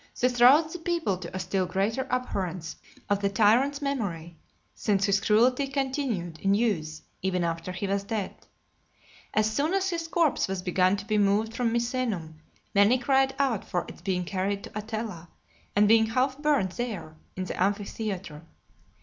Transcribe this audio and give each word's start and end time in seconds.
This 0.19 0.41
roused 0.41 0.73
the 0.73 0.79
people 0.79 1.15
to 1.19 1.35
a 1.35 1.37
still 1.37 1.67
greater 1.67 2.07
abhorrence 2.09 2.75
of 3.07 3.19
the 3.19 3.29
tyrant's 3.29 3.83
memory, 3.83 4.35
since 4.73 5.05
his 5.05 5.21
cruelty 5.21 5.67
continued 5.67 6.39
in 6.39 6.55
use 6.55 7.03
even 7.21 7.43
after 7.43 7.71
he 7.71 7.85
was 7.85 8.01
dead. 8.03 8.33
As 9.35 9.51
soon 9.51 9.75
as 9.75 9.91
his 9.91 10.07
corpse 10.07 10.47
was 10.47 10.63
begun 10.63 10.97
to 10.97 11.05
be 11.05 11.19
moved 11.19 11.55
from 11.55 11.71
Misenum, 11.71 12.41
many 12.73 12.97
cried 12.97 13.35
out 13.37 13.63
for 13.63 13.85
its 13.87 14.01
being 14.01 14.23
carried 14.23 14.63
to 14.63 14.71
Atella, 14.71 15.27
and 15.75 15.87
being 15.87 16.07
half 16.07 16.35
burnt 16.39 16.77
there 16.77 17.15
(239) 17.35 17.35
in 17.35 17.43
the 17.43 17.61
amphitheatre. 17.61 18.41